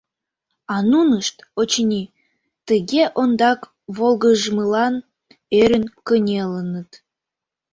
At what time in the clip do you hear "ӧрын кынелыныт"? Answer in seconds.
5.61-6.91